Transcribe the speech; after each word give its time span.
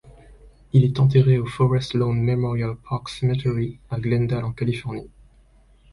Il 0.73 0.83
est 0.83 0.99
enterré 0.99 1.37
au 1.37 1.45
Forest 1.45 1.93
Lawn 1.93 2.19
Memorial 2.23 2.75
Park 2.89 3.07
Cemetery 3.07 3.77
à 3.91 3.99
Glendale 3.99 4.45
en 4.45 4.51
Californie. 4.51 5.11